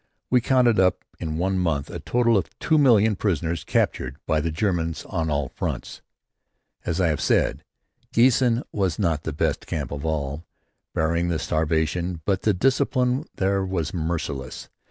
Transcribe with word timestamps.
We 0.31 0.41
counted 0.41 0.79
up 0.79 1.05
in 1.19 1.37
one 1.37 1.59
month 1.59 1.91
a 1.91 1.99
total 1.99 2.35
of 2.35 2.47
two 2.57 2.79
million 2.79 3.15
prisoners 3.15 3.63
captured 3.63 4.17
by 4.25 4.41
the 4.41 4.49
Germans 4.49 5.05
on 5.05 5.29
all 5.29 5.49
fronts. 5.49 6.01
As 6.83 6.99
I 6.99 7.09
have 7.09 7.21
said, 7.21 7.63
Giessen 8.11 8.63
was 8.71 8.97
the 8.97 9.31
best 9.37 9.67
camp 9.67 9.91
of 9.91 10.03
all, 10.03 10.43
barring 10.95 11.27
the 11.27 11.37
starvation. 11.37 12.21
But 12.25 12.41
the 12.41 12.51
discipline 12.55 13.25
there 13.35 13.63
was 13.63 13.93
merciless. 13.93 14.69